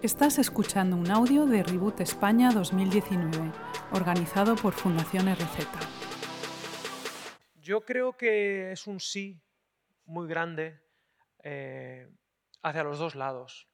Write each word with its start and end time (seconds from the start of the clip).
Estás 0.00 0.38
escuchando 0.38 0.94
un 0.94 1.10
audio 1.10 1.44
de 1.44 1.64
Reboot 1.64 1.98
España 1.98 2.52
2019, 2.52 3.50
organizado 3.90 4.54
por 4.54 4.72
Fundación 4.72 5.26
RZ. 5.26 5.66
Yo 7.56 7.80
creo 7.80 8.16
que 8.16 8.70
es 8.70 8.86
un 8.86 9.00
sí 9.00 9.42
muy 10.06 10.28
grande 10.28 10.80
eh, 11.42 12.08
hacia 12.62 12.84
los 12.84 13.00
dos 13.00 13.16
lados, 13.16 13.66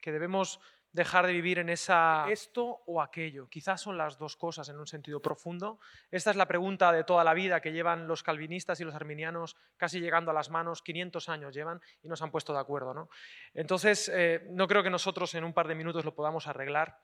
que 0.00 0.10
debemos 0.10 0.58
dejar 0.92 1.26
de 1.26 1.32
vivir 1.32 1.58
en 1.58 1.68
esa 1.68 2.26
esto 2.30 2.82
o 2.86 3.02
aquello. 3.02 3.48
Quizás 3.48 3.80
son 3.80 3.98
las 3.98 4.18
dos 4.18 4.36
cosas 4.36 4.68
en 4.68 4.78
un 4.78 4.86
sentido 4.86 5.20
profundo. 5.20 5.78
Esta 6.10 6.30
es 6.30 6.36
la 6.36 6.48
pregunta 6.48 6.92
de 6.92 7.04
toda 7.04 7.24
la 7.24 7.34
vida 7.34 7.60
que 7.60 7.72
llevan 7.72 8.08
los 8.08 8.22
calvinistas 8.22 8.80
y 8.80 8.84
los 8.84 8.94
arminianos 8.94 9.56
casi 9.76 10.00
llegando 10.00 10.30
a 10.30 10.34
las 10.34 10.50
manos, 10.50 10.82
500 10.82 11.28
años 11.28 11.54
llevan 11.54 11.80
y 12.02 12.08
nos 12.08 12.22
han 12.22 12.30
puesto 12.30 12.52
de 12.52 12.60
acuerdo. 12.60 12.94
¿no? 12.94 13.08
Entonces, 13.54 14.10
eh, 14.14 14.46
no 14.50 14.66
creo 14.66 14.82
que 14.82 14.90
nosotros 14.90 15.34
en 15.34 15.44
un 15.44 15.52
par 15.52 15.68
de 15.68 15.74
minutos 15.74 16.04
lo 16.04 16.14
podamos 16.14 16.46
arreglar. 16.46 16.98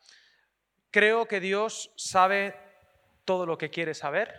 Creo 0.90 1.26
que 1.26 1.40
Dios 1.40 1.92
sabe 1.96 2.54
todo 3.24 3.46
lo 3.46 3.58
que 3.58 3.70
quiere 3.70 3.94
saber 3.94 4.32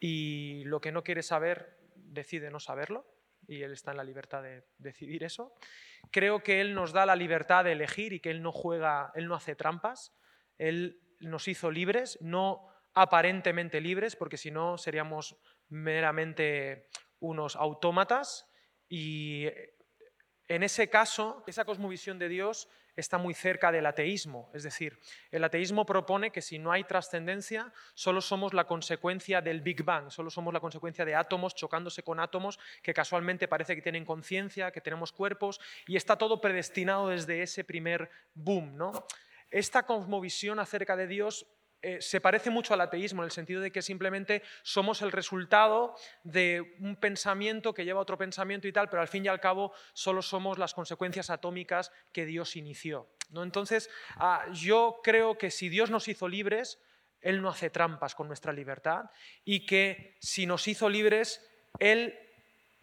y 0.00 0.64
lo 0.64 0.80
que 0.80 0.92
no 0.92 1.02
quiere 1.02 1.22
saber 1.22 1.78
decide 1.94 2.50
no 2.50 2.60
saberlo 2.60 3.06
y 3.48 3.62
Él 3.62 3.72
está 3.72 3.92
en 3.92 3.98
la 3.98 4.04
libertad 4.04 4.42
de 4.42 4.64
decidir 4.78 5.24
eso. 5.24 5.54
Creo 6.10 6.42
que 6.42 6.60
Él 6.60 6.74
nos 6.74 6.92
da 6.92 7.06
la 7.06 7.16
libertad 7.16 7.64
de 7.64 7.72
elegir 7.72 8.12
y 8.12 8.20
que 8.20 8.30
Él 8.30 8.42
no 8.42 8.52
juega, 8.52 9.12
Él 9.14 9.28
no 9.28 9.34
hace 9.34 9.54
trampas. 9.54 10.14
Él 10.58 11.00
nos 11.20 11.48
hizo 11.48 11.70
libres, 11.70 12.18
no 12.20 12.68
aparentemente 12.94 13.80
libres, 13.80 14.16
porque 14.16 14.36
si 14.36 14.50
no 14.50 14.78
seríamos 14.78 15.36
meramente 15.68 16.88
unos 17.20 17.56
autómatas 17.56 18.48
y 18.88 19.46
en 20.48 20.62
ese 20.62 20.88
caso, 20.88 21.42
esa 21.46 21.64
cosmovisión 21.64 22.18
de 22.18 22.28
Dios 22.28 22.68
está 22.96 23.18
muy 23.18 23.34
cerca 23.34 23.70
del 23.70 23.86
ateísmo. 23.86 24.50
Es 24.54 24.62
decir, 24.62 24.98
el 25.30 25.44
ateísmo 25.44 25.84
propone 25.86 26.30
que 26.30 26.42
si 26.42 26.58
no 26.58 26.72
hay 26.72 26.84
trascendencia, 26.84 27.72
solo 27.94 28.20
somos 28.20 28.54
la 28.54 28.66
consecuencia 28.66 29.40
del 29.40 29.60
Big 29.60 29.84
Bang, 29.84 30.10
solo 30.10 30.30
somos 30.30 30.52
la 30.52 30.60
consecuencia 30.60 31.04
de 31.04 31.14
átomos 31.14 31.54
chocándose 31.54 32.02
con 32.02 32.20
átomos 32.20 32.58
que 32.82 32.94
casualmente 32.94 33.48
parece 33.48 33.74
que 33.74 33.82
tienen 33.82 34.04
conciencia, 34.04 34.70
que 34.70 34.80
tenemos 34.80 35.12
cuerpos, 35.12 35.60
y 35.86 35.96
está 35.96 36.16
todo 36.16 36.40
predestinado 36.40 37.08
desde 37.08 37.42
ese 37.42 37.64
primer 37.64 38.10
boom. 38.34 38.76
¿no? 38.76 39.06
Esta 39.50 39.84
cosmovisión 39.84 40.58
acerca 40.58 40.96
de 40.96 41.06
Dios 41.06 41.46
eh, 41.82 42.00
se 42.00 42.20
parece 42.20 42.50
mucho 42.50 42.74
al 42.74 42.80
ateísmo 42.80 43.22
en 43.22 43.26
el 43.26 43.30
sentido 43.30 43.60
de 43.60 43.70
que 43.70 43.82
simplemente 43.82 44.42
somos 44.62 45.02
el 45.02 45.12
resultado 45.12 45.94
de 46.24 46.76
un 46.80 46.96
pensamiento 46.96 47.74
que 47.74 47.84
lleva 47.84 48.00
otro 48.00 48.18
pensamiento 48.18 48.66
y 48.66 48.72
tal, 48.72 48.88
pero 48.88 49.02
al 49.02 49.08
fin 49.08 49.24
y 49.24 49.28
al 49.28 49.40
cabo 49.40 49.72
solo 49.92 50.22
somos 50.22 50.58
las 50.58 50.74
consecuencias 50.74 51.30
atómicas 51.30 51.92
que 52.12 52.24
Dios 52.24 52.56
inició. 52.56 53.08
¿no? 53.30 53.42
Entonces, 53.42 53.90
ah, 54.16 54.46
yo 54.52 55.00
creo 55.02 55.38
que 55.38 55.50
si 55.50 55.68
Dios 55.68 55.90
nos 55.90 56.08
hizo 56.08 56.28
libres, 56.28 56.80
Él 57.20 57.42
no 57.42 57.50
hace 57.50 57.70
trampas 57.70 58.14
con 58.14 58.26
nuestra 58.26 58.52
libertad 58.52 59.10
y 59.44 59.66
que 59.66 60.16
si 60.20 60.46
nos 60.46 60.66
hizo 60.68 60.88
libres, 60.88 61.46
Él 61.78 62.18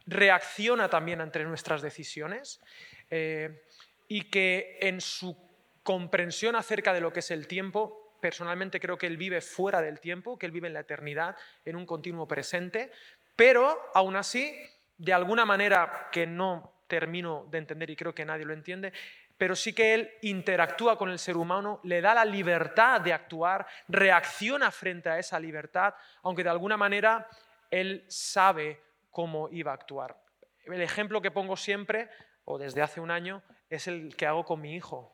reacciona 0.05 0.89
también 0.89 1.21
ante 1.21 1.43
nuestras 1.43 1.81
decisiones 1.81 2.61
eh, 3.09 3.63
y 4.07 4.29
que 4.29 4.77
en 4.81 5.01
su 5.01 5.37
comprensión 5.83 6.55
acerca 6.55 6.93
de 6.93 7.01
lo 7.01 7.11
que 7.11 7.19
es 7.19 7.31
el 7.31 7.47
tiempo, 7.47 8.02
personalmente 8.23 8.79
creo 8.79 8.97
que 8.97 9.05
Él 9.05 9.17
vive 9.17 9.41
fuera 9.41 9.81
del 9.81 9.99
tiempo, 9.99 10.39
que 10.39 10.45
Él 10.45 10.53
vive 10.53 10.69
en 10.69 10.73
la 10.73 10.79
eternidad, 10.79 11.35
en 11.65 11.75
un 11.75 11.85
continuo 11.85 12.25
presente, 12.25 12.89
pero 13.35 13.77
aún 13.93 14.15
así, 14.15 14.57
de 14.97 15.11
alguna 15.11 15.43
manera 15.43 16.07
que 16.09 16.25
no 16.25 16.71
termino 16.87 17.45
de 17.51 17.57
entender 17.57 17.89
y 17.89 17.97
creo 17.97 18.15
que 18.15 18.23
nadie 18.23 18.45
lo 18.45 18.53
entiende, 18.53 18.93
pero 19.37 19.57
sí 19.57 19.73
que 19.73 19.93
Él 19.93 20.09
interactúa 20.21 20.97
con 20.97 21.09
el 21.09 21.19
ser 21.19 21.35
humano, 21.35 21.81
le 21.83 21.99
da 21.99 22.13
la 22.13 22.23
libertad 22.23 23.01
de 23.01 23.11
actuar, 23.11 23.67
reacciona 23.89 24.71
frente 24.71 25.09
a 25.09 25.19
esa 25.19 25.37
libertad, 25.37 25.93
aunque 26.21 26.45
de 26.45 26.49
alguna 26.49 26.77
manera 26.77 27.27
Él 27.69 28.05
sabe 28.07 28.79
cómo 29.11 29.49
iba 29.51 29.71
a 29.71 29.75
actuar. 29.75 30.15
El 30.63 30.81
ejemplo 30.81 31.21
que 31.21 31.29
pongo 31.29 31.57
siempre, 31.57 32.07
o 32.45 32.57
desde 32.57 32.81
hace 32.81 33.01
un 33.01 33.11
año, 33.11 33.43
es 33.69 33.89
el 33.89 34.15
que 34.15 34.25
hago 34.27 34.45
con 34.45 34.61
mi 34.61 34.75
hijo. 34.75 35.13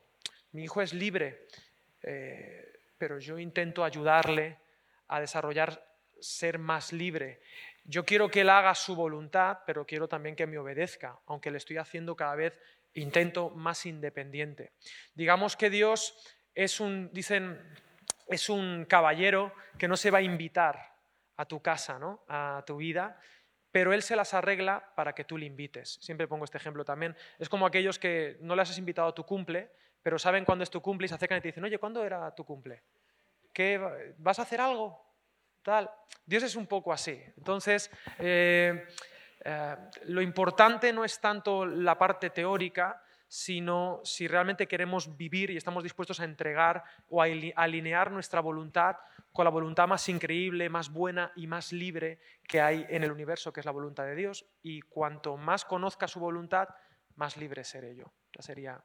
Mi 0.52 0.62
hijo 0.62 0.80
es 0.80 0.94
libre. 0.94 1.48
Eh, 2.02 2.70
pero 3.00 3.18
yo 3.18 3.38
intento 3.38 3.82
ayudarle 3.82 4.58
a 5.08 5.20
desarrollar 5.20 5.82
ser 6.20 6.58
más 6.58 6.92
libre. 6.92 7.40
Yo 7.82 8.04
quiero 8.04 8.30
que 8.30 8.42
él 8.42 8.50
haga 8.50 8.74
su 8.74 8.94
voluntad, 8.94 9.60
pero 9.64 9.86
quiero 9.86 10.06
también 10.06 10.36
que 10.36 10.46
me 10.46 10.58
obedezca, 10.58 11.18
aunque 11.24 11.50
le 11.50 11.56
estoy 11.56 11.78
haciendo 11.78 12.14
cada 12.14 12.34
vez, 12.34 12.58
intento 12.92 13.48
más 13.48 13.86
independiente. 13.86 14.74
Digamos 15.14 15.56
que 15.56 15.70
Dios 15.70 16.14
es 16.54 16.78
un, 16.78 17.10
dicen, 17.10 17.58
es 18.28 18.50
un 18.50 18.84
caballero 18.84 19.54
que 19.78 19.88
no 19.88 19.96
se 19.96 20.10
va 20.10 20.18
a 20.18 20.22
invitar 20.22 20.94
a 21.38 21.46
tu 21.46 21.62
casa, 21.62 21.98
¿no? 21.98 22.22
a 22.28 22.62
tu 22.66 22.76
vida, 22.76 23.18
pero 23.72 23.94
él 23.94 24.02
se 24.02 24.14
las 24.14 24.34
arregla 24.34 24.92
para 24.94 25.14
que 25.14 25.24
tú 25.24 25.38
le 25.38 25.46
invites. 25.46 25.98
Siempre 26.02 26.28
pongo 26.28 26.44
este 26.44 26.58
ejemplo 26.58 26.84
también. 26.84 27.16
Es 27.38 27.48
como 27.48 27.64
aquellos 27.64 27.98
que 27.98 28.36
no 28.42 28.54
les 28.54 28.68
has 28.68 28.76
invitado 28.76 29.08
a 29.08 29.14
tu 29.14 29.24
cumple, 29.24 29.70
pero 30.02 30.18
saben 30.18 30.44
cuándo 30.44 30.62
es 30.64 30.70
tu 30.70 30.80
cumple 30.80 31.06
y 31.06 31.08
se 31.08 31.14
acercan 31.14 31.38
y 31.38 31.40
te 31.40 31.48
dicen, 31.48 31.64
oye, 31.64 31.78
¿cuándo 31.78 32.04
era 32.04 32.34
tu 32.34 32.44
cumple? 32.44 32.82
¿Qué, 33.52 34.14
¿Vas 34.18 34.38
a 34.38 34.42
hacer 34.42 34.60
algo? 34.60 35.04
Tal. 35.62 35.90
Dios 36.24 36.42
es 36.42 36.56
un 36.56 36.66
poco 36.66 36.92
así. 36.92 37.20
Entonces, 37.36 37.90
eh, 38.18 38.86
eh, 39.44 39.76
lo 40.04 40.22
importante 40.22 40.92
no 40.92 41.04
es 41.04 41.20
tanto 41.20 41.66
la 41.66 41.98
parte 41.98 42.30
teórica, 42.30 43.02
sino 43.28 44.00
si 44.02 44.26
realmente 44.26 44.66
queremos 44.66 45.16
vivir 45.16 45.50
y 45.50 45.56
estamos 45.56 45.84
dispuestos 45.84 46.18
a 46.18 46.24
entregar 46.24 46.82
o 47.08 47.22
a 47.22 47.26
alinear 47.56 48.10
nuestra 48.10 48.40
voluntad 48.40 48.96
con 49.32 49.44
la 49.44 49.50
voluntad 49.50 49.86
más 49.86 50.08
increíble, 50.08 50.68
más 50.68 50.90
buena 50.90 51.30
y 51.36 51.46
más 51.46 51.72
libre 51.72 52.18
que 52.48 52.60
hay 52.60 52.84
en 52.88 53.04
el 53.04 53.12
universo, 53.12 53.52
que 53.52 53.60
es 53.60 53.66
la 53.66 53.72
voluntad 53.72 54.04
de 54.04 54.16
Dios. 54.16 54.46
Y 54.62 54.80
cuanto 54.80 55.36
más 55.36 55.64
conozca 55.64 56.08
su 56.08 56.18
voluntad, 56.18 56.68
más 57.14 57.36
libre 57.36 57.62
seré 57.62 57.94
yo. 57.94 58.12
Esa 58.32 58.42
sería 58.42 58.82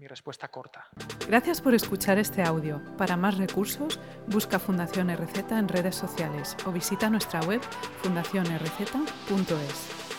mi 0.00 0.06
respuesta 0.06 0.48
corta. 0.48 0.88
Gracias 1.28 1.60
por 1.60 1.74
escuchar 1.74 2.18
este 2.18 2.42
audio. 2.42 2.80
Para 2.96 3.18
más 3.18 3.36
recursos, 3.36 4.00
busca 4.26 4.58
Fundación 4.58 5.14
RZ 5.14 5.52
en 5.52 5.68
redes 5.68 5.94
sociales 5.94 6.56
o 6.64 6.72
visita 6.72 7.10
nuestra 7.10 7.42
web 7.42 7.60
fundacionrz.es. 8.02 10.09